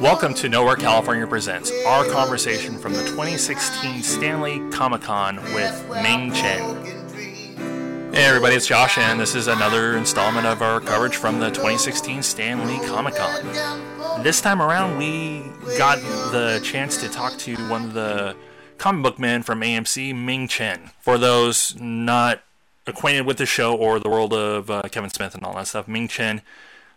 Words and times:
Welcome 0.00 0.32
to 0.34 0.48
Nowhere 0.48 0.76
California 0.76 1.26
Presents, 1.26 1.72
our 1.84 2.04
conversation 2.04 2.78
from 2.78 2.92
the 2.92 3.02
2016 3.02 4.04
Stan 4.04 4.40
Lee 4.40 4.62
Comic 4.70 5.02
Con 5.02 5.42
with 5.54 5.88
Ming 5.90 6.32
Chen. 6.32 8.12
Hey 8.12 8.24
everybody, 8.24 8.54
it's 8.54 8.68
Josh, 8.68 8.96
and 8.96 9.18
this 9.18 9.34
is 9.34 9.48
another 9.48 9.96
installment 9.96 10.46
of 10.46 10.62
our 10.62 10.78
coverage 10.78 11.16
from 11.16 11.40
the 11.40 11.48
2016 11.48 12.22
Stan 12.22 12.64
Lee 12.68 12.78
Comic 12.86 13.16
Con. 13.16 14.22
This 14.22 14.40
time 14.40 14.62
around, 14.62 14.98
we 14.98 15.42
got 15.76 15.98
the 16.30 16.60
chance 16.62 16.96
to 16.98 17.08
talk 17.08 17.36
to 17.38 17.56
one 17.68 17.86
of 17.86 17.94
the 17.94 18.36
comic 18.78 19.02
book 19.02 19.18
men 19.18 19.42
from 19.42 19.62
AMC, 19.62 20.14
Ming 20.14 20.46
Chen. 20.46 20.90
For 21.00 21.18
those 21.18 21.74
not 21.74 22.44
acquainted 22.86 23.26
with 23.26 23.38
the 23.38 23.46
show 23.46 23.74
or 23.74 23.98
the 23.98 24.08
world 24.08 24.32
of 24.32 24.70
uh, 24.70 24.82
Kevin 24.92 25.10
Smith 25.10 25.34
and 25.34 25.42
all 25.42 25.54
that 25.54 25.66
stuff, 25.66 25.88
Ming 25.88 26.06
Chen 26.06 26.40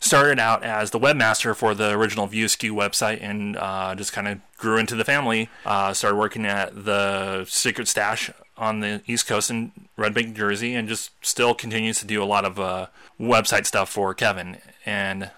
started 0.02 0.40
out 0.40 0.64
as 0.64 0.92
the 0.92 1.00
webmaster 1.00 1.56
for 1.56 1.74
the 1.74 1.92
original 1.92 2.28
View 2.28 2.46
Askew 2.46 2.74
website 2.74 3.20
and 3.22 3.56
uh, 3.56 3.96
just 3.96 4.12
kind 4.12 4.28
of 4.28 4.40
grew 4.58 4.78
into 4.78 4.96
the 4.96 5.06
family. 5.06 5.48
Uh, 5.66 5.94
started 5.94 6.18
working 6.18 6.46
at 6.46 6.84
the 6.84 7.46
Secret 7.46 7.88
Stash 7.88 8.32
on 8.58 8.82
the 8.82 9.02
East 9.08 9.28
Coast 9.28 9.50
in 9.50 9.72
Red 9.96 10.14
Bank, 10.14 10.36
Jersey, 10.36 10.76
and 10.76 10.90
just 10.90 11.12
still 11.26 11.54
continues 11.54 12.00
to 12.00 12.06
do 12.06 12.22
a 12.22 12.26
lot 12.26 12.44
of 12.44 12.60
uh, 12.60 12.88
website 13.20 13.66
stuff 13.66 13.90
for 13.90 14.14
Kevin. 14.14 14.58
And 14.86 15.32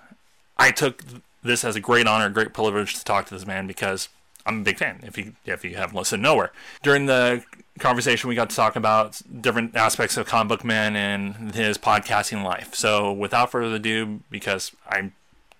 I 0.57 0.71
took 0.71 1.03
this 1.43 1.63
as 1.63 1.75
a 1.75 1.81
great 1.81 2.07
honor, 2.07 2.29
great 2.29 2.53
privilege 2.53 2.95
to 2.95 3.03
talk 3.03 3.27
to 3.27 3.33
this 3.33 3.45
man 3.45 3.67
because 3.67 4.07
I'm 4.45 4.61
a 4.61 4.63
big 4.63 4.77
fan. 4.77 5.01
If 5.03 5.17
you 5.17 5.33
if 5.45 5.63
you 5.63 5.75
haven't 5.75 5.95
listened, 5.95 6.23
nowhere 6.23 6.51
during 6.81 7.05
the 7.05 7.43
conversation 7.79 8.29
we 8.29 8.35
got 8.35 8.49
to 8.49 8.55
talk 8.55 8.75
about 8.75 9.21
different 9.41 9.75
aspects 9.75 10.17
of 10.17 10.27
comic 10.27 10.49
book 10.49 10.63
man 10.65 10.95
and 10.95 11.55
his 11.55 11.77
podcasting 11.77 12.43
life. 12.43 12.75
So 12.75 13.11
without 13.11 13.51
further 13.51 13.75
ado, 13.75 14.21
because 14.29 14.71
I 14.87 15.11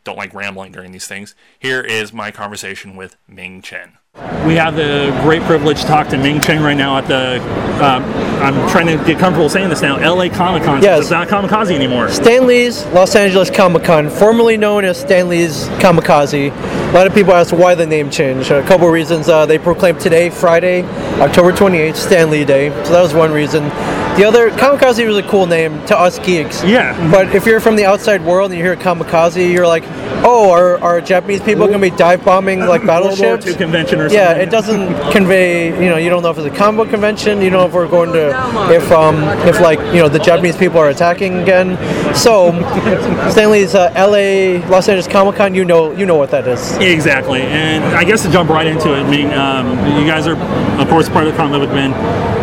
don't 0.04 0.18
like 0.18 0.34
rambling 0.34 0.72
during 0.72 0.92
these 0.92 1.08
things, 1.08 1.36
here 1.58 1.82
is 1.82 2.14
my 2.14 2.32
conversation 2.32 2.96
with 2.96 3.16
Ming 3.28 3.62
Chen. 3.62 3.94
We 4.46 4.56
have 4.56 4.76
the 4.76 5.18
great 5.24 5.42
privilege 5.44 5.82
to 5.82 5.88
talk 5.88 6.10
to 6.10 6.18
Ming 6.18 6.40
Chen 6.40 6.62
right 6.62 6.78
now 6.78 6.98
at 6.98 7.08
the. 7.08 7.42
Um, 7.84 8.04
I'm 8.44 8.70
trying 8.70 8.86
to 8.86 9.04
get 9.06 9.18
comfortable 9.18 9.50
saying 9.50 9.70
this 9.70 9.82
now. 9.82 9.96
LA 9.98 10.30
Comic 10.30 10.64
Con. 10.64 10.84
Yes. 10.84 11.02
It's 11.02 11.10
not 11.10 11.30
Comikaze 11.30 11.72
anymore. 11.72 12.10
Stan 12.10 12.46
Lee's 12.46 12.86
Los 12.88 13.16
Angeles 13.16 13.50
Comic 13.50 13.86
Con, 13.86 14.12
formerly 14.12 14.56
known 14.56 14.86
as 14.86 15.00
Stanley's 15.00 15.66
Comikaze. 15.80 16.52
A 16.52 16.94
lot 16.94 17.08
of 17.08 17.14
people 17.16 17.34
ask 17.34 17.56
why 17.56 17.74
the 17.74 17.88
name 17.88 18.12
change. 18.12 18.52
A 18.52 18.62
couple 18.64 18.86
of 18.86 18.94
reasons. 18.94 19.30
Uh, 19.30 19.48
they 19.48 19.58
proclaimed 19.58 20.00
today, 20.00 20.30
Friday, 20.30 20.84
October 21.20 21.52
28th, 21.52 21.96
Stan 21.96 22.30
Lee 22.30 22.46
Day. 22.46 22.70
So 22.84 22.92
that 22.92 23.02
was 23.02 23.16
one 23.16 23.32
reason. 23.32 23.64
The 24.18 24.26
other, 24.26 24.52
Comikaze 24.52 25.08
was 25.08 25.18
a 25.18 25.24
cool 25.24 25.48
name 25.48 25.84
to 25.88 25.98
us 25.98 26.20
geeks. 26.20 26.64
Yeah. 26.64 26.94
But 27.10 27.34
if 27.36 27.48
you're 27.48 27.60
from 27.60 27.76
the 27.76 27.86
outside 27.86 28.24
world 28.24 28.52
and 28.52 28.60
you 28.60 28.64
hear 28.64 28.76
Comikaze, 28.76 29.52
you're 29.52 29.66
like, 29.66 29.84
oh, 30.24 30.52
are, 30.52 30.78
are 30.84 31.02
Japanese 31.02 31.42
people 31.42 31.66
going 31.66 31.82
to 31.82 31.92
be 31.92 31.96
dive 31.98 32.24
bombing 32.24 32.60
like 32.68 32.84
World 32.84 33.06
War 33.06 33.16
battleships? 33.16 33.48
II 33.48 33.56
convention 33.56 34.00
or 34.00 34.10
something. 34.10 34.20
Yeah, 34.20 34.34
it 34.34 34.52
doesn't 34.52 35.12
convey. 35.12 35.70
You 35.84 35.90
know, 35.90 35.98
you 35.98 36.12
don't 36.12 36.22
know 36.22 36.30
if 36.30 36.38
it's 36.38 36.46
a 36.46 36.56
comic 36.56 36.78
book 36.78 36.90
convention. 36.92 37.42
You 37.42 37.50
don't 37.50 37.62
know 37.62 37.68
if 37.68 37.74
we're 37.74 37.88
going 37.88 38.14
to, 38.14 38.30
if 38.72 38.92
um, 38.92 39.16
if 39.48 39.60
like 39.60 39.80
you 39.80 40.02
know 40.02 40.10
the 40.10 40.20
Japanese 40.20 40.58
people 40.58 40.78
are 40.78 40.90
attacking 40.90 41.40
again. 41.40 41.76
So, 42.16 42.52
Stan 43.32 43.50
Lee's 43.50 43.74
uh, 43.74 43.92
L.A. 43.96 44.60
Los 44.68 44.88
Angeles 44.88 45.08
Comic 45.08 45.36
Con. 45.36 45.56
You 45.56 45.66
know, 45.66 45.92
you 45.92 46.06
know 46.06 46.18
what 46.18 46.30
that 46.30 46.48
is. 46.48 46.78
Exactly, 46.78 47.42
and 47.42 47.84
I 47.96 48.04
guess 48.04 48.22
to 48.24 48.32
jump 48.32 48.52
right 48.52 48.68
into 48.68 48.94
it, 48.94 49.04
I 49.04 49.10
mean, 49.10 49.32
um, 49.34 50.00
you 50.00 50.06
guys 50.06 50.28
are, 50.28 50.38
of 50.80 50.88
course, 50.88 51.10
part 51.10 51.26
of 51.26 51.34
the 51.34 51.38
comic 51.38 51.60
book 51.60 51.74
men. 51.74 51.94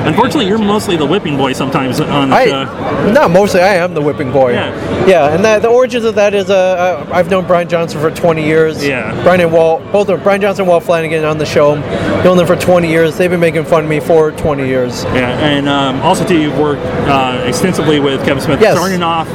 Unfortunately, 0.06 0.46
you're 0.46 0.58
mostly 0.58 0.96
the 0.96 1.06
whipping 1.06 1.36
boy 1.36 1.52
sometimes 1.60 2.00
on 2.00 2.30
the 2.30 2.44
show. 2.46 3.12
No, 3.12 3.28
mostly 3.28 3.60
I 3.60 3.74
am 3.74 3.92
the 3.92 4.00
whipping 4.00 4.32
boy. 4.32 4.52
Yeah. 4.52 5.06
yeah, 5.06 5.34
and 5.34 5.44
that, 5.44 5.60
the 5.60 5.68
origins 5.68 6.06
of 6.06 6.14
that 6.14 6.32
is 6.32 6.48
uh, 6.48 7.04
uh, 7.06 7.10
I've 7.12 7.28
known 7.28 7.46
Brian 7.46 7.68
Johnson 7.68 8.00
for 8.00 8.10
20 8.10 8.42
years. 8.42 8.82
Yeah. 8.82 9.22
Brian 9.22 9.42
and 9.42 9.52
Walt, 9.52 9.82
both 9.92 10.08
of 10.08 10.22
Brian 10.22 10.40
Johnson 10.40 10.62
and 10.62 10.70
Walt 10.70 10.84
Flanagan 10.84 11.22
on 11.24 11.36
the 11.36 11.44
show. 11.44 11.74
Known 12.24 12.38
them 12.38 12.46
for 12.46 12.56
20 12.56 12.88
years. 12.88 13.18
They've 13.18 13.28
been 13.30 13.40
making 13.40 13.66
fun 13.66 13.84
of 13.84 13.90
me 13.90 14.00
for 14.00 14.30
20 14.32 14.66
years. 14.66 15.04
Yeah, 15.04 15.38
and 15.38 15.68
um, 15.68 16.00
also 16.00 16.26
too, 16.26 16.40
you've 16.40 16.58
worked 16.58 16.80
uh, 17.10 17.44
extensively 17.46 18.00
with 18.00 18.24
Kevin 18.24 18.42
Smith, 18.42 18.60
Yes. 18.62 18.76
starting 18.78 19.02
off 19.02 19.28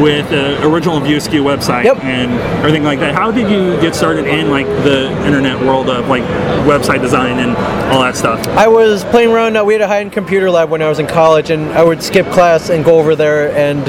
with 0.00 0.28
the 0.30 0.64
original 0.64 1.00
View 1.00 1.16
Askew 1.16 1.42
website 1.42 1.82
Yep. 1.84 2.04
and 2.04 2.30
everything 2.60 2.84
like 2.84 3.00
that. 3.00 3.14
How 3.14 3.32
did 3.32 3.50
you 3.50 3.78
get 3.80 3.96
started 3.96 4.26
in 4.26 4.50
like 4.50 4.66
the 4.84 5.10
internet 5.26 5.58
world 5.60 5.90
of 5.90 6.06
like 6.08 6.22
website 6.64 7.00
design 7.02 7.40
and 7.40 7.56
all 7.92 8.00
that 8.02 8.14
stuff? 8.16 8.46
I 8.48 8.68
was 8.68 9.02
playing 9.04 9.30
around. 9.32 9.56
Uh, 9.56 9.64
we 9.64 9.72
had 9.74 9.82
a 9.82 9.88
high-end 9.88 10.12
computer 10.12 10.48
lab 10.50 10.70
when 10.70 10.80
I 10.80 10.88
was 10.88 10.98
in 11.00 11.06
college, 11.06 11.50
and 11.50 11.71
I 11.72 11.82
would 11.82 12.02
skip 12.02 12.26
class 12.26 12.70
and 12.70 12.84
go 12.84 12.98
over 12.98 13.16
there. 13.16 13.50
And 13.56 13.80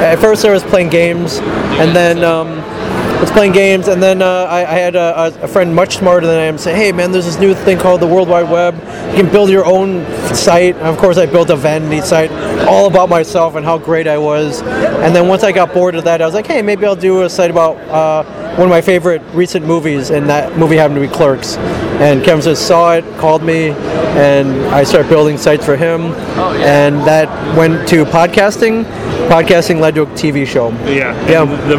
at 0.00 0.18
first, 0.18 0.44
I 0.44 0.50
was 0.52 0.62
playing 0.62 0.90
games, 0.90 1.38
and 1.38 1.94
then 1.94 2.24
um, 2.24 2.60
I 2.60 3.20
was 3.20 3.30
playing 3.30 3.52
games, 3.52 3.88
and 3.88 4.02
then 4.02 4.22
uh, 4.22 4.46
I, 4.48 4.60
I 4.60 4.78
had 4.78 4.96
a, 4.96 5.42
a 5.42 5.48
friend 5.48 5.74
much 5.74 5.96
smarter 5.96 6.26
than 6.26 6.38
I 6.38 6.44
am 6.44 6.56
say, 6.56 6.74
"Hey, 6.74 6.92
man, 6.92 7.12
there's 7.12 7.26
this 7.26 7.38
new 7.38 7.54
thing 7.54 7.78
called 7.78 8.00
the 8.00 8.06
World 8.06 8.28
Wide 8.28 8.50
Web. 8.50 8.74
You 9.10 9.22
can 9.22 9.30
build 9.30 9.50
your 9.50 9.66
own 9.66 10.06
site." 10.34 10.76
And 10.76 10.86
of 10.86 10.96
course, 10.96 11.18
I 11.18 11.26
built 11.26 11.50
a 11.50 11.56
vanity 11.56 12.00
site 12.00 12.30
all 12.66 12.86
about 12.86 13.08
myself 13.08 13.56
and 13.56 13.64
how 13.64 13.76
great 13.76 14.06
I 14.06 14.16
was. 14.16 14.62
And 14.62 15.14
then 15.14 15.28
once 15.28 15.42
I 15.42 15.52
got 15.52 15.74
bored 15.74 15.96
of 15.96 16.04
that, 16.04 16.22
I 16.22 16.24
was 16.24 16.34
like, 16.34 16.46
"Hey, 16.46 16.62
maybe 16.62 16.86
I'll 16.86 16.96
do 16.96 17.22
a 17.22 17.28
site 17.28 17.50
about." 17.50 17.76
Uh, 17.88 18.39
one 18.60 18.68
of 18.68 18.70
my 18.70 18.82
favorite 18.82 19.22
recent 19.32 19.64
movies, 19.64 20.10
and 20.10 20.28
that 20.28 20.58
movie 20.58 20.76
happened 20.76 20.96
to 20.96 21.00
be 21.00 21.08
Clerks. 21.08 21.56
And 21.56 22.22
Kevin 22.22 22.42
just 22.44 22.68
saw 22.68 22.92
it, 22.92 23.04
called 23.16 23.42
me, 23.42 23.70
and 23.70 24.50
I 24.66 24.84
started 24.84 25.08
building 25.08 25.38
sites 25.38 25.64
for 25.64 25.76
him. 25.76 26.12
And 26.60 26.96
that 27.06 27.28
went 27.56 27.88
to 27.88 28.04
podcasting. 28.04 28.84
Podcasting 29.30 29.80
led 29.80 29.94
to 29.94 30.02
a 30.02 30.06
TV 30.08 30.46
show. 30.46 30.68
Yeah, 30.84 31.14
Yeah. 31.26 31.42
and 31.44 31.70
The, 31.70 31.78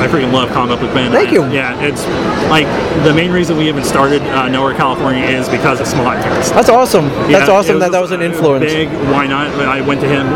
I 0.00 0.06
freaking 0.06 0.32
love 0.32 0.50
comic 0.50 0.78
book 0.78 0.94
man. 0.94 1.10
Thank 1.10 1.30
I- 1.30 1.32
you. 1.32 1.44
Yeah, 1.50 1.76
it's 1.82 2.06
like 2.48 2.66
the 3.02 3.12
main 3.12 3.32
reason 3.32 3.56
we 3.56 3.68
even 3.68 3.82
started 3.82 4.22
uh, 4.22 4.46
Nowhere 4.48 4.74
California 4.74 5.24
is 5.24 5.48
because 5.48 5.80
of 5.80 5.88
Smodcast. 5.88 6.54
That's 6.54 6.68
awesome. 6.68 7.06
Yeah, 7.28 7.38
That's 7.40 7.48
awesome 7.50 7.80
that 7.80 7.90
that 7.90 8.00
was 8.00 8.12
an 8.12 8.22
influence. 8.22 8.66
Big, 8.66 8.88
why 9.10 9.26
not? 9.26 9.48
I 9.48 9.80
went 9.80 10.00
to 10.02 10.08
him, 10.08 10.28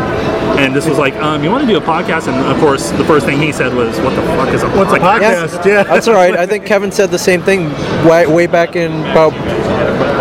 and 0.57 0.75
this 0.75 0.87
was 0.87 0.97
like, 0.97 1.15
um, 1.15 1.43
you 1.43 1.49
want 1.49 1.65
to 1.65 1.67
do 1.67 1.77
a 1.77 1.81
podcast? 1.81 2.27
And 2.27 2.35
of 2.47 2.57
course, 2.59 2.91
the 2.91 3.05
first 3.05 3.25
thing 3.25 3.39
he 3.39 3.51
said 3.51 3.73
was, 3.73 3.99
"What 4.01 4.15
the 4.15 4.21
fuck 4.21 4.53
is 4.53 4.63
a 4.63 4.69
What's 4.69 4.93
a 4.93 4.97
podcast?" 4.97 5.47
podcast? 5.47 5.65
Yeah. 5.65 5.83
That's 5.83 6.07
all 6.07 6.13
right. 6.13 6.35
I 6.35 6.45
think 6.45 6.65
Kevin 6.65 6.91
said 6.91 7.09
the 7.11 7.19
same 7.19 7.41
thing 7.41 7.69
way, 8.07 8.25
way 8.27 8.47
back 8.47 8.75
in 8.75 8.91
about 9.11 9.33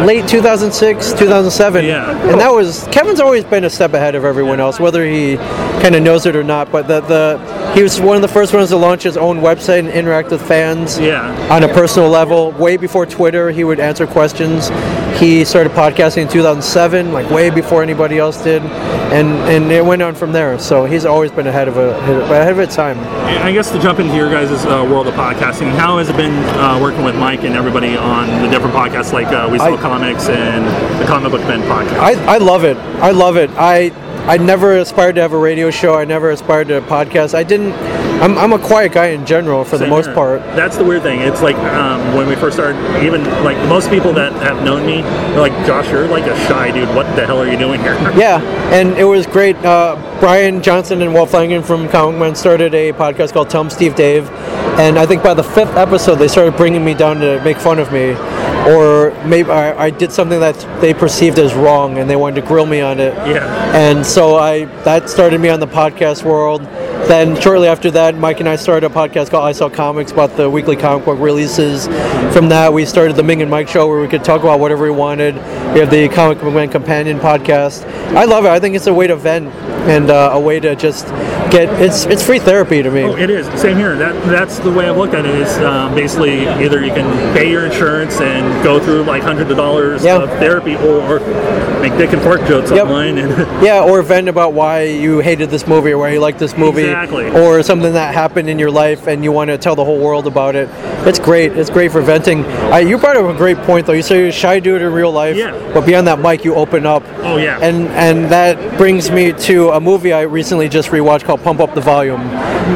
late 0.07 0.27
2006, 0.29 1.13
2007. 1.13 1.85
Yeah. 1.85 2.11
And 2.29 2.41
that 2.41 2.51
was 2.51 2.89
Kevin's 2.91 3.21
always 3.21 3.45
been 3.45 3.65
a 3.65 3.71
step 3.71 3.95
ahead 3.95 4.15
of 4.15 4.25
everyone 4.25 4.61
else, 4.61 4.81
whether 4.81 5.05
he 5.05 5.37
kind 5.83 5.95
of 5.95 6.03
knows 6.03 6.27
it 6.27 6.35
or 6.35 6.45
not. 6.45 6.71
But 6.73 6.89
the, 6.89 7.01
the 7.03 7.73
he 7.75 7.83
was 7.83 8.01
one 8.01 8.17
of 8.17 8.23
the 8.23 8.29
first 8.29 8.53
ones 8.53 8.71
to 8.71 8.77
launch 8.77 9.03
his 9.03 9.17
own 9.17 9.39
website 9.41 9.81
and 9.81 9.89
interact 9.89 10.31
with 10.31 10.47
fans. 10.47 10.99
Yeah. 10.99 11.31
On 11.51 11.63
a 11.63 11.69
personal 11.69 12.09
level, 12.09 12.53
way 12.53 12.77
before 12.77 13.07
Twitter, 13.07 13.51
he 13.51 13.65
would 13.65 13.81
answer 13.81 14.07
questions. 14.07 14.71
He 15.19 15.45
started 15.45 15.71
podcasting 15.73 16.23
in 16.23 16.29
2007, 16.29 17.13
like 17.13 17.31
way 17.31 17.49
before 17.51 17.83
anybody 17.83 18.19
else 18.19 18.43
did, 18.43 18.63
and 18.63 19.29
and 19.49 19.71
it 19.71 19.85
went 19.85 20.03
on 20.03 20.15
from 20.17 20.33
there. 20.33 20.59
So 20.59 20.85
he's 20.85 21.05
always 21.05 21.31
been 21.31 21.47
ahead 21.47 21.69
of 21.69 21.77
a 21.77 21.91
ahead 21.99 22.53
of 22.53 22.59
its 22.59 22.75
time. 22.75 22.99
I 23.45 23.53
guess 23.53 23.71
to 23.71 23.79
jump 23.79 24.01
into 24.01 24.15
your 24.17 24.31
guys' 24.31 24.51
uh, 24.65 24.87
world 24.91 25.07
of 25.07 25.15
podcasting, 25.15 25.71
how 25.77 25.99
has 25.99 26.09
it 26.09 26.17
been 26.17 26.33
uh, 26.59 26.79
working 26.81 27.05
with 27.05 27.15
Mike 27.17 27.45
and 27.45 27.55
everybody 27.55 27.97
on 27.97 28.27
the 28.43 28.49
different 28.51 28.75
podcasts 28.75 29.13
like 29.13 29.29
uh, 29.29 29.49
We 29.51 29.59
Sell 29.59 29.77
I- 29.77 29.81
Comics 29.81 30.29
and 30.29 30.65
the 31.01 31.07
Comic 31.07 31.31
Book 31.31 31.43
Men 31.43 31.61
podcast? 31.63 31.99
I, 31.99 32.35
I 32.35 32.39
love 32.39 32.65
it. 32.65 32.77
I 32.77 33.11
love 33.13 33.37
it. 33.37 33.51
I 33.51 33.91
I 34.27 34.39
never 34.39 34.77
aspired 34.79 35.15
to 35.17 35.21
have 35.21 35.33
a 35.33 35.39
radio 35.39 35.71
show. 35.71 35.95
I 35.95 36.05
never 36.05 36.31
aspired 36.31 36.69
to 36.69 36.79
a 36.79 36.83
podcast. 36.83 37.35
I 37.35 37.43
didn't. 37.45 37.73
I'm, 38.23 38.39
I'm 38.39 38.53
a 38.53 38.59
quiet 38.59 38.93
guy 38.93 39.07
in 39.09 39.27
general 39.27 39.65
for 39.65 39.79
the 39.79 39.87
most 39.89 40.07
here. 40.07 40.15
part. 40.15 40.41
That's 40.55 40.77
the 40.77 40.85
weird 40.85 41.03
thing. 41.03 41.21
It's 41.21 41.43
like 41.43 41.57
um, 41.57 42.15
when 42.15 42.29
we 42.29 42.37
first 42.37 42.57
started, 42.57 42.79
even 43.05 43.25
like 43.43 43.57
most 43.69 43.91
people 43.91 44.13
that 44.13 44.33
have 44.35 44.63
known 44.63 44.87
me, 44.87 45.03
they're 45.03 45.41
like, 45.41 45.67
Josh, 45.67 45.91
you're 45.91 46.07
like 46.07 46.25
a 46.27 46.37
shy 46.47 46.71
dude. 46.71 46.89
What 46.95 47.05
the 47.17 47.27
hell 47.27 47.39
are 47.39 47.51
you 47.51 47.59
doing 47.59 47.81
here? 47.81 47.93
Yeah, 48.23 48.41
and 48.73 48.97
it 48.97 49.05
was 49.05 49.27
great. 49.27 49.57
Uh, 49.57 49.97
Brian 50.21 50.63
Johnson 50.63 51.03
and 51.03 51.13
Walt 51.13 51.31
Flanagan 51.31 51.63
from 51.65 51.89
Comic 51.89 52.21
Man 52.21 52.35
started 52.37 52.75
a 52.75 52.93
podcast 52.93 53.33
called 53.33 53.51
Tell 53.51 53.65
'em 53.65 53.71
Steve 53.71 53.97
Dave, 53.97 54.31
and 54.79 54.99
I 54.99 55.07
think 55.07 55.23
by 55.25 55.35
the 55.35 55.43
fifth 55.43 55.75
episode 55.77 56.17
they 56.17 56.29
started 56.29 56.57
bringing 56.57 56.85
me 56.85 56.95
down 56.95 57.19
to 57.21 57.43
make 57.43 57.57
fun 57.57 57.79
of 57.81 57.91
me, 57.93 58.13
or 58.71 59.11
maybe 59.27 59.51
I, 59.51 59.87
I 59.87 59.91
did 59.91 60.13
something 60.13 60.39
that 60.41 60.55
they 60.81 60.95
perceived 60.95 61.39
as 61.41 61.55
wrong, 61.55 61.99
and 61.99 62.09
they 62.09 62.17
wanted 62.17 62.41
to 62.43 62.47
grill 62.47 62.67
me 62.67 62.81
on 62.83 63.01
it. 63.01 63.15
Yeah. 63.27 63.77
And 63.77 64.07
so 64.07 64.37
I 64.37 64.67
that 64.85 65.11
started 65.11 65.41
me 65.41 65.49
on 65.49 65.59
the 65.59 65.67
podcast 65.67 66.23
world. 66.23 66.63
Then 67.09 67.41
shortly 67.41 67.69
after 67.69 67.91
that, 67.93 68.17
Mike 68.17 68.41
and 68.41 68.49
I 68.49 68.57
started 68.57 68.91
a 68.91 68.95
podcast 68.95 69.31
called 69.31 69.45
I 69.45 69.53
Saw 69.53 69.69
Comics 69.69 70.13
about 70.13 70.37
the 70.37 70.49
weekly 70.49 70.77
comic 70.77 71.05
book 71.05 71.19
releases. 71.19 71.87
From 72.35 72.49
that, 72.49 72.73
we 72.73 72.85
started 72.85 73.17
the 73.17 73.23
Ming 73.23 73.43
and 73.43 73.51
Mike 73.51 73.69
show 73.69 73.89
where 73.89 74.01
we 74.01 74.09
could 74.09 74.25
talk 74.25 74.41
about 74.43 74.61
whatever 74.61 74.85
we 74.85 74.91
wanted. 74.91 75.35
We 75.75 75.81
have 75.81 75.91
the 75.91 76.09
Comic 76.09 76.41
Book 76.41 76.55
Man 76.55 76.71
Companion 76.71 77.19
podcast. 77.19 77.85
I 78.15 78.25
love 78.25 78.45
it. 78.45 78.49
I 78.51 78.61
think 78.61 78.77
it's 78.77 78.87
a 78.87 78.95
way 78.95 79.07
to 79.07 79.17
vent 79.17 79.53
and 79.89 80.11
uh, 80.11 80.31
a 80.33 80.41
way 80.41 80.61
to 80.61 80.77
just 80.77 81.07
get 81.51 81.69
it's 81.83 82.07
it's 82.07 82.23
free 82.23 82.39
therapy 82.39 82.83
to 82.83 82.91
me. 82.91 83.03
Oh, 83.03 83.17
it 83.17 83.31
is. 83.31 83.47
Same 83.61 83.77
here. 83.77 83.97
That 83.97 84.15
that's 84.27 84.59
the 84.61 84.71
way 84.71 84.89
I've 84.89 84.97
looked 84.97 85.15
at 85.15 85.27
it. 85.27 85.35
Is 85.35 85.57
um, 85.59 85.95
basically 85.95 86.47
either 86.49 86.85
you 86.85 86.93
can 86.93 87.35
pay 87.37 87.51
your 87.51 87.67
insurance 87.67 88.21
and 88.21 88.63
go 88.65 88.79
through 88.81 89.03
like 89.05 89.23
hundreds 89.23 89.51
of 89.51 89.57
dollars 89.57 90.05
Yeah. 90.05 90.23
of 90.23 90.31
therapy, 90.31 90.77
or 90.77 91.21
make 91.81 91.97
dick 91.99 92.13
and 92.13 92.23
fork 92.23 92.47
jokes 92.47 92.71
Yep. 92.71 92.87
online. 92.87 93.19
And 93.19 93.31
Yeah, 93.65 93.83
or 93.83 94.03
vent 94.03 94.29
about 94.29 94.53
why 94.53 94.85
you 94.85 95.19
hated 95.21 95.51
this 95.51 95.67
movie 95.67 95.93
or 95.93 95.99
why 95.99 96.11
you 96.11 96.21
liked 96.21 96.39
this 96.39 96.57
movie, 96.57 96.83
Exactly. 96.85 97.29
or 97.31 97.63
something 97.63 97.93
that 97.95 98.15
happened 98.15 98.49
in 98.49 98.59
your 98.59 98.71
life 98.71 99.07
and 99.09 99.25
you 99.25 99.33
want 99.33 99.49
to 99.49 99.59
tell 99.59 99.75
the 99.75 99.85
whole 99.85 99.99
world 99.99 100.27
about 100.27 100.55
it. 100.57 100.69
It's 101.05 101.19
great. 101.19 101.53
It's 101.57 101.69
great 101.71 101.91
for 101.91 102.01
venting. 102.01 102.45
Uh, 102.45 102.77
you 102.77 102.97
brought 102.97 103.17
up 103.17 103.35
a 103.35 103.37
great 103.37 103.57
point 103.59 103.87
though. 103.87 103.93
You 103.93 104.03
say 104.03 104.19
you're 104.21 104.29
a 104.29 104.33
shy 104.33 104.61
dude 104.61 104.83
in 104.83 104.93
real 104.93 105.11
life, 105.11 105.37
Yeah. 105.37 105.51
but 105.75 105.85
beyond 105.85 106.07
that 106.07 106.21
mic, 106.21 106.45
you 106.45 106.55
open 106.55 106.87
up. 106.87 107.03
Oh, 107.23 107.39
yeah. 107.39 107.59
And 107.61 107.89
and 107.89 108.31
that 108.31 108.79
brings 108.79 109.11
me 109.11 109.33
to 109.33 109.71
a 109.71 109.81
movie 109.81 110.13
I 110.13 110.23
recently 110.23 110.69
just 110.69 110.91
rewatched 110.91 111.25
called 111.25 111.43
Pump 111.43 111.61
Up 111.61 111.75
the 111.75 111.81
Volume 111.81 112.23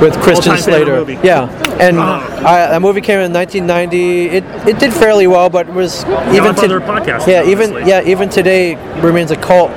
with 0.00 0.14
Christian 0.20 0.56
Slater. 0.58 1.04
Yeah, 1.22 1.48
and 1.80 1.98
Oh. 1.98 2.02
I, 2.44 2.66
that 2.70 2.82
movie 2.82 3.00
came 3.00 3.20
in 3.20 3.32
1990. 3.32 4.26
It 4.36 4.44
it 4.66 4.78
did 4.80 4.92
fairly 4.92 5.26
well, 5.28 5.48
but 5.48 5.68
it 5.68 5.74
was 5.74 6.04
even 6.32 6.44
Godfather 6.44 6.80
podcast, 6.80 7.26
Yeah, 7.28 7.44
even 7.44 7.70
honestly. 7.74 7.90
yeah, 7.90 8.02
even 8.02 8.28
today 8.28 8.74
remains 9.02 9.30
a 9.30 9.36
cult. 9.36 9.70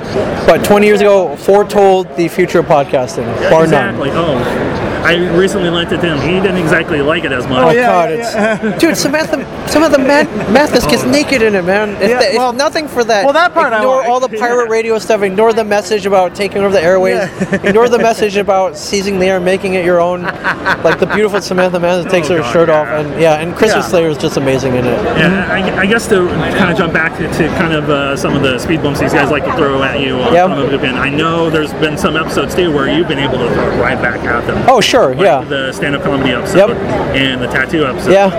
But 0.46 0.64
20 0.64 0.86
years 0.86 1.00
ago, 1.00 1.36
foretold 1.36 2.16
the 2.16 2.26
future 2.28 2.58
of 2.60 2.66
podcasting, 2.66 3.26
bar 3.50 3.66
none. 3.68 3.94
exactly. 3.94 4.10
Oh, 4.12 4.79
I 5.02 5.16
recently 5.36 5.70
lent 5.70 5.92
it 5.92 5.98
to 6.00 6.14
him. 6.14 6.20
He 6.20 6.40
didn't 6.40 6.58
exactly 6.58 7.00
like 7.00 7.24
it 7.24 7.32
as 7.32 7.46
much. 7.46 7.64
Oh 7.64 7.70
yeah, 7.70 7.86
God, 7.86 8.10
it's 8.12 8.80
dude. 8.80 8.96
Samantha, 8.96 9.36
Samantha 9.68 9.98
Ma- 9.98 10.52
Mathis 10.52 10.86
gets 10.86 11.04
naked 11.04 11.42
in 11.42 11.54
it, 11.54 11.64
man. 11.64 11.90
If, 12.02 12.10
Yeah, 12.10 12.18
the- 12.18 12.30
if 12.32 12.36
well- 12.38 12.52
nothing 12.52 12.86
for 12.88 13.02
that. 13.04 13.24
well, 13.24 13.32
that 13.32 13.54
part 13.54 13.72
I 13.72 13.78
Ignore 13.78 13.96
like. 14.00 14.08
all 14.08 14.20
the 14.20 14.28
pirate 14.28 14.68
radio 14.68 14.98
stuff. 14.98 15.22
Ignore 15.22 15.52
the 15.54 15.64
message 15.64 16.06
about 16.06 16.34
taking 16.34 16.58
over 16.62 16.72
the 16.72 16.82
airways. 16.82 17.30
ignore 17.64 17.88
the 17.88 17.98
message 18.10 18.36
about 18.36 18.76
seizing 18.76 19.18
the 19.18 19.26
air, 19.26 19.40
making 19.40 19.74
it 19.74 19.84
your 19.84 20.00
own. 20.00 20.22
Like 20.22 20.98
the 20.98 21.06
beautiful 21.06 21.40
Samantha 21.40 21.80
Mathis 21.80 22.10
takes 22.10 22.28
Oh, 22.30 22.34
her 22.36 22.40
God, 22.42 22.52
shirt 22.52 22.68
yeah. 22.68 22.80
off, 22.80 22.88
and 22.88 23.20
yeah, 23.20 23.34
and 23.40 23.54
Christian 23.56 23.80
Yeah. 23.80 23.86
Slater 23.86 24.08
is 24.08 24.18
just 24.18 24.36
amazing 24.36 24.74
in 24.76 24.84
it. 24.86 25.02
Yeah, 25.16 25.48
I, 25.50 25.80
I 25.80 25.86
guess 25.86 26.06
to 26.08 26.26
kind 26.28 26.70
of 26.70 26.76
jump 26.76 26.92
back 26.92 27.16
to, 27.18 27.26
to 27.38 27.48
kind 27.56 27.72
of 27.72 27.88
uh, 27.90 28.16
some 28.16 28.34
of 28.36 28.42
the 28.42 28.58
speed 28.58 28.82
bumps 28.82 29.00
these 29.00 29.12
guys 29.12 29.30
like 29.30 29.44
to 29.44 29.52
throw 29.56 29.82
at 29.82 30.00
you 30.00 30.16
on 30.16 30.32
Yeah. 30.32 30.46
Comic 30.46 30.70
Book 30.70 30.82
Man. 30.82 30.96
I 30.96 31.08
know 31.10 31.48
there's 31.50 31.72
been 31.74 31.96
some 31.96 32.16
episodes 32.16 32.54
too 32.54 32.72
where 32.72 32.88
you've 32.94 33.08
been 33.08 33.18
able 33.18 33.38
to 33.38 33.48
throw 33.54 33.70
it 33.72 33.80
right 33.80 34.00
back 34.00 34.20
at 34.20 34.46
them. 34.46 34.62
Oh 34.68 34.80
sure, 34.90 35.14
Like 35.14 35.24
yeah. 35.24 35.44
The 35.44 35.72
stand-up 35.72 36.02
comedy 36.02 36.32
episode 36.32 36.56
Yep. 36.58 36.70
and 37.16 37.40
the 37.40 37.46
tattoo 37.46 37.86
episode. 37.86 38.12
Yeah. 38.12 38.30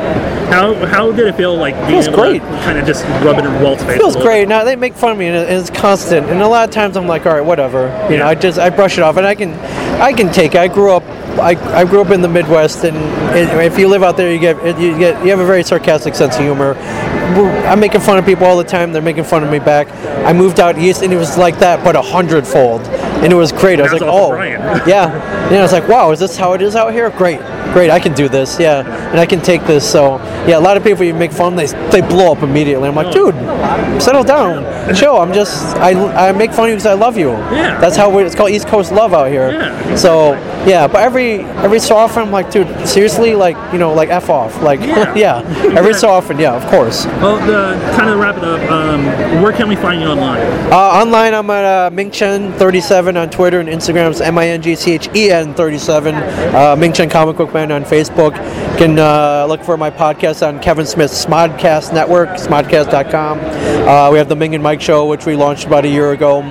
How 0.52 0.74
how 0.86 1.12
did 1.12 1.28
it 1.28 1.36
feel 1.36 1.56
like 1.56 1.76
being 1.88 2.02
Feels 2.02 2.08
great. 2.10 2.42
to 2.42 2.48
kind 2.66 2.78
of 2.78 2.86
just 2.86 3.06
rub 3.24 3.38
it 3.40 3.46
in 3.46 3.62
Walt's 3.64 3.84
face? 3.84 3.98
feels 3.98 4.16
great. 4.18 4.48
Now 4.50 4.64
they 4.66 4.76
make 4.76 4.94
fun 4.96 5.14
of 5.14 5.18
me, 5.18 5.28
and 5.28 5.36
it's 5.50 5.70
constant. 5.70 6.28
And 6.30 6.42
a 6.42 6.48
lot 6.48 6.68
of 6.68 6.76
times 6.76 6.98
I'm 6.98 7.08
like, 7.08 7.26
all 7.26 7.34
right, 7.34 7.46
whatever. 7.46 7.88
You 8.12 8.18
know, 8.18 8.28
I 8.28 8.36
just 8.36 8.60
I 8.60 8.70
brush 8.70 8.98
it 8.98 9.02
off, 9.04 9.16
and 9.18 9.26
I 9.26 9.34
can 9.36 9.54
I 10.02 10.12
can 10.14 10.32
take 10.32 10.56
it. 10.56 10.60
I 10.60 10.68
grew 10.68 10.92
up. 10.92 11.04
I, 11.40 11.52
I 11.74 11.86
grew 11.86 12.02
up 12.02 12.12
in 12.12 12.22
the 12.22 12.28
Midwest, 12.28 12.84
and 12.84 12.98
if 13.34 13.80
you 13.80 13.88
live 13.88 14.04
out 14.04 14.18
there, 14.18 14.30
you 14.34 14.40
get 14.40 14.58
you 14.78 14.98
get 15.00 15.24
you 15.24 15.30
have 15.32 15.40
a 15.40 15.46
very 15.46 15.64
sarcastic 15.64 16.14
sense 16.16 16.36
of 16.36 16.42
humor. 16.42 16.74
I'm 17.70 17.80
making 17.80 18.02
fun 18.02 18.18
of 18.18 18.26
people 18.26 18.46
all 18.46 18.58
the 18.58 18.66
time. 18.66 18.92
They're 18.92 19.02
making 19.02 19.24
fun 19.24 19.42
of 19.42 19.50
me 19.50 19.60
back. 19.60 19.88
I 20.28 20.34
moved 20.34 20.60
out 20.60 20.78
east, 20.78 21.02
and 21.02 21.14
it 21.14 21.18
was 21.18 21.38
like 21.38 21.60
that, 21.60 21.82
but 21.86 21.96
a 21.96 22.02
hundredfold, 22.02 22.82
and 23.22 23.32
it 23.32 23.36
was 23.36 23.52
great. 23.52 23.80
I 23.80 23.84
was 23.84 23.92
That's 23.92 24.04
like, 24.04 24.12
oh, 24.12 24.30
Brian. 24.30 24.62
yeah. 24.88 25.48
And 25.48 25.56
I 25.56 25.62
was 25.62 25.72
like, 25.72 25.88
wow, 25.88 26.12
is 26.12 26.20
this 26.20 26.38
how 26.38 26.54
it 26.54 26.62
is 26.62 26.76
out 26.76 26.94
here? 26.94 27.10
Great, 27.12 27.40
great. 27.74 27.90
I 27.90 28.00
can 28.00 28.14
do 28.14 28.28
this, 28.30 28.60
yeah, 28.60 28.86
and 29.12 29.20
I 29.20 29.26
can 29.26 29.42
take 29.42 29.66
this. 29.66 29.90
So 29.90 30.18
yeah, 30.48 30.58
a 30.58 30.60
lot 30.60 30.78
of 30.78 30.84
people 30.84 31.04
you 31.04 31.14
make 31.14 31.32
fun, 31.32 31.56
they 31.56 31.68
they 31.92 32.02
blow 32.02 32.32
up 32.32 32.44
immediately. 32.44 32.88
I'm 32.88 32.96
like, 32.96 33.14
dude, 33.14 33.36
settle 34.02 34.24
down, 34.24 34.96
chill. 34.96 35.18
I'm 35.18 35.34
just 35.34 35.76
I, 35.78 36.30
I 36.30 36.32
make 36.32 36.52
fun 36.52 36.66
of 36.66 36.70
you 36.70 36.76
because 36.76 36.86
I 36.86 36.94
love 36.94 37.18
you. 37.18 37.30
Yeah. 37.30 37.80
That's 37.80 37.96
how 37.96 38.10
we, 38.16 38.24
it's 38.24 38.36
called 38.36 38.52
East 38.52 38.68
Coast 38.68 38.92
love 38.92 39.14
out 39.14 39.30
here. 39.30 39.52
Yeah. 39.52 39.96
So 39.96 40.34
yeah, 40.66 40.88
but 40.88 41.02
every 41.02 41.42
every 41.66 41.80
so 41.80 41.96
often 41.96 42.24
I'm 42.24 42.32
like, 42.32 42.52
dude, 42.52 42.88
seriously, 42.88 43.36
like 43.36 43.58
you 43.74 43.80
know, 43.80 43.94
like 43.94 44.10
f 44.10 44.30
off, 44.30 44.62
like 44.62 44.80
Yeah. 44.80 45.14
yeah. 45.16 45.62
Every 45.82 45.94
so 45.94 46.10
often, 46.10 46.38
yeah, 46.40 46.54
of 46.54 46.66
course. 46.70 47.06
Well, 47.06 47.38
the 47.46 47.80
kind 47.96 48.10
of 48.10 48.20
wrap 48.20 48.38
it 48.38 48.44
up. 48.44 48.62
Um, 48.70 49.06
where 49.42 49.54
can 49.54 49.68
we 49.68 49.76
find 49.76 50.02
you 50.02 50.08
online? 50.08 50.42
Uh, 50.72 50.76
online, 50.76 51.34
I'm 51.34 51.50
at 51.50 51.66
uh, 51.66 51.90
Mingchen37 53.12 53.22
on 53.22 53.30
Twitter 53.30 53.60
and 53.60 53.70
Instagram. 53.70 54.12
It's 54.12 54.22
M 54.22 54.38
I 54.38 54.48
N 54.50 54.62
G 54.62 54.76
C 54.76 54.92
H 54.94 55.10
E 55.16 55.30
N 55.32 55.54
37. 55.54 56.16
Uh, 56.16 56.76
Mingchen 56.76 57.10
Comic 57.10 57.38
Book 57.38 57.54
Man 57.54 57.72
on 57.72 57.84
Facebook. 57.84 58.36
You 58.72 58.78
can 58.78 59.00
uh, 59.00 59.46
look 59.48 59.62
for 59.64 59.78
my 59.78 59.90
podcast 59.92 60.46
on 60.48 60.60
Kevin 60.60 60.86
Smith's 60.86 61.24
Smodcast 61.26 61.94
Network, 61.94 62.30
smodcast.com. 62.30 63.40
Uh, 63.40 64.12
we 64.12 64.18
have 64.18 64.30
the 64.30 64.36
Ming 64.36 64.56
and 64.56 64.64
Mike 64.64 64.82
Show, 64.82 65.08
which 65.08 65.26
we 65.26 65.36
launched 65.36 65.66
about 65.66 65.86
a 65.86 65.90
year 65.90 66.12
ago, 66.14 66.42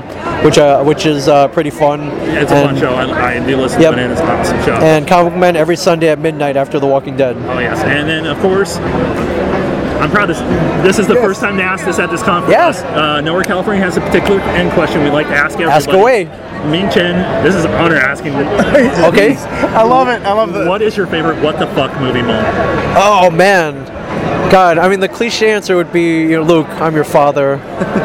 which 0.44 0.58
uh, 0.58 0.82
which 0.84 1.06
is 1.06 1.28
uh, 1.28 1.48
pretty 1.48 1.70
fun. 1.70 2.02
It's 2.36 2.50
a 2.52 2.54
fun 2.54 2.68
And- 2.70 2.78
show. 2.78 2.94
I, 2.94 3.36
I 3.36 3.46
do 3.46 3.56
listen 3.56 3.80
Yep. 3.80 3.94
to 3.94 3.98
it, 4.00 4.02
and 4.04 4.12
it's 4.12 4.20
an 4.20 4.28
awesome 4.28 4.62
show. 4.64 4.72
And 4.74 5.06
Comic 5.08 5.32
Book 5.32 5.40
Man 5.40 5.56
every 5.56 5.76
Sunday 5.76 6.08
at 6.08 6.18
midnight 6.18 6.56
after 6.56 6.78
The 6.78 6.86
Walking 6.86 7.16
Dead. 7.16 7.36
Oh 7.36 7.58
yes, 7.58 7.82
and 7.84 8.08
then 8.08 8.26
of 8.26 8.38
course, 8.40 8.76
I'm 10.00 10.10
proud 10.10 10.26
to. 10.26 10.34
s- 10.34 10.82
This 10.84 10.98
is 10.98 11.06
the 11.06 11.14
first 11.16 11.40
time 11.40 11.56
to 11.58 11.62
ask 11.62 11.84
this 11.84 11.98
at 11.98 12.10
this 12.10 12.22
conference. 12.22 12.52
Yeah. 12.82 13.16
Uh, 13.16 13.20
Nowhere 13.20 13.44
California 13.44 13.82
has 13.82 13.96
a 13.96 14.00
particular 14.00 14.40
end 14.40 14.72
question 14.72 15.02
we'd 15.04 15.10
like 15.10 15.26
to 15.28 15.34
ask 15.36 15.54
everybody. 15.60 15.72
Ask 15.76 15.90
away. 15.90 16.24
Ming 16.70 16.90
Chen, 16.90 17.42
this 17.44 17.54
is 17.54 17.64
an 17.64 17.72
honor 17.72 17.96
asking. 17.96 18.34
Okay? 19.10 19.36
I 19.76 19.82
love 19.82 20.08
it. 20.08 20.22
I 20.22 20.32
love 20.32 20.52
the. 20.52 20.66
What 20.66 20.82
is 20.82 20.96
your 20.96 21.06
favorite 21.06 21.42
what 21.42 21.58
the 21.58 21.66
fuck 21.68 21.98
movie 22.00 22.22
moment? 22.22 22.46
Oh 22.96 23.30
man, 23.30 23.74
God! 24.50 24.78
I 24.78 24.88
mean, 24.88 24.98
the 24.98 25.08
cliche 25.08 25.52
answer 25.52 25.76
would 25.76 25.92
be, 25.92 26.22
you 26.22 26.30
know, 26.30 26.42
Luke, 26.42 26.66
I'm 26.68 26.94
your 26.94 27.04
father. 27.04 27.58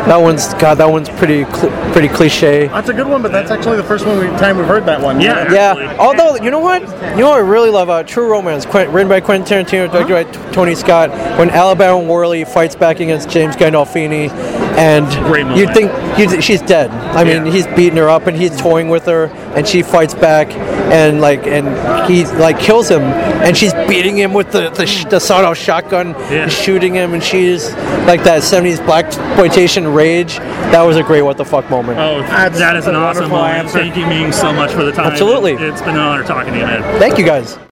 that 0.06 0.18
one's 0.18 0.54
God. 0.56 0.76
That 0.76 0.86
one's 0.92 1.10
pretty, 1.10 1.44
cl- 1.46 1.92
pretty 1.92 2.08
cliche. 2.08 2.68
That's 2.68 2.90
a 2.90 2.94
good 2.94 3.08
one, 3.08 3.24
but 3.24 3.32
that's 3.32 3.50
actually 3.50 3.78
the 3.78 3.84
first 3.84 4.06
one 4.06 4.20
we, 4.20 4.28
time 4.38 4.58
we've 4.58 4.68
heard 4.68 4.86
that 4.86 5.02
one. 5.02 5.20
Yeah. 5.20 5.52
Yeah. 5.52 5.72
Absolutely. 5.72 5.98
Although, 5.98 6.36
you 6.44 6.52
know 6.52 6.60
what? 6.60 6.82
You 6.84 7.22
know 7.22 7.30
what 7.30 7.38
I 7.38 7.48
really 7.48 7.72
love? 7.72 7.90
Uh, 7.90 8.04
True 8.04 8.30
Romance, 8.30 8.64
Quent, 8.66 8.92
written 8.92 9.10
by 9.10 9.22
Quentin 9.22 9.66
Tarantino, 9.66 9.92
directed 9.92 10.14
by 10.14 10.24
T- 10.26 10.54
Tony 10.54 10.76
Scott. 10.76 11.10
When 11.40 11.50
Alabama 11.50 12.00
Worley 12.00 12.46
fights 12.46 12.76
back 12.76 13.00
against 13.00 13.28
James 13.30 13.56
Gandolfini, 13.56 14.30
and 14.78 15.08
Great 15.28 15.44
moment. 15.44 15.58
you 15.60 15.74
think 15.74 15.92
you 16.20 16.42
she's 16.42 16.62
dead. 16.62 16.90
I 16.92 17.24
mean, 17.24 17.46
he's 17.46 17.68
beating 17.68 17.98
her 17.98 18.10
up 18.10 18.28
and 18.28 18.36
he's 18.38 18.56
toying 18.60 18.90
with 18.90 19.06
her, 19.06 19.26
and 19.56 19.68
she 19.68 19.82
fights 19.84 20.14
back, 20.14 20.50
and 20.92 21.22
like, 21.22 21.46
and 21.48 21.68
he 22.12 22.26
like 22.26 22.60
kills 22.60 22.90
him, 22.90 23.02
and 23.02 23.56
she's 23.56 23.74
beating 23.88 24.18
him 24.18 24.34
with 24.34 24.52
the 24.52 24.70
the, 24.70 24.86
sh- 24.86 25.06
the 25.06 25.20
sawed-off 25.20 25.58
shotgun, 25.58 26.10
Yeah. 26.32 26.48
shooting 26.48 26.94
him, 26.96 27.14
and 27.14 27.24
she's 27.24 27.72
like 28.08 28.24
that 28.24 28.42
'70s 28.44 28.84
black 28.86 29.06
exploitation 29.06 29.88
rage. 29.88 30.38
That 30.72 30.82
was 30.82 30.98
a 30.98 31.04
great 31.04 31.22
what 31.22 31.38
the 31.38 31.46
fuck 31.46 31.70
moment. 31.70 32.00
Oh, 32.00 32.22
That's 32.22 32.58
that 32.60 32.76
is 32.76 32.88
an 32.88 32.96
awesome 32.96 33.30
moment. 33.30 33.58
answer. 33.60 33.80
Thank 33.80 33.96
you, 33.96 34.06
Ming, 34.08 34.32
so 34.32 34.52
much 34.52 34.72
for 34.72 34.84
the 34.84 34.92
time. 34.92 35.12
Absolutely. 35.12 35.54
It's 35.54 35.82
been 35.82 35.92
an 35.96 35.98
honor 36.02 36.24
talking 36.24 36.54
to 36.54 36.60
you, 36.60 36.66
man. 36.66 36.82
Thank 37.00 37.18
you 37.18 37.26
guys. 37.26 37.58